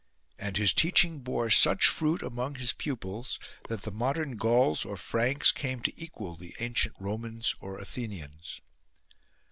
[0.39, 3.37] And his teaching bore such fruit among his pupils
[3.69, 8.61] that the modern Gauls or Franks came to equal the ancient Romans or Athenians.